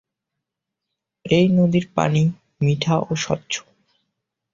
[1.25, 2.23] এই নদীর পানি
[2.61, 3.53] মিঠা ও স্বচ্ছ।